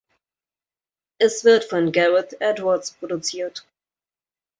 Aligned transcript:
Es 1.19 1.43
wird 1.43 1.63
von 1.65 1.91
Gareth 1.91 2.37
Edwards 2.41 2.89
produziert. 2.93 3.63